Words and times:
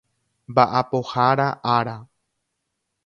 Mba'apohára 0.51 1.47
Ára 1.75 1.97